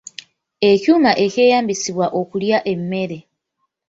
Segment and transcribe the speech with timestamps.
[0.71, 3.17] Ekyuma ekyeyambisibwa okulya emmere.